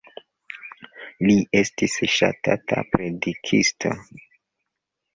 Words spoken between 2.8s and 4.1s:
predikisto.